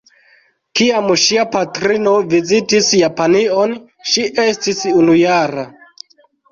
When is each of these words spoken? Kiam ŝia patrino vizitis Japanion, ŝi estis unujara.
Kiam 0.79 1.09
ŝia 1.23 1.43
patrino 1.57 2.15
vizitis 2.33 2.91
Japanion, 3.03 3.79
ŝi 4.15 4.27
estis 4.49 4.85
unujara. 5.03 5.73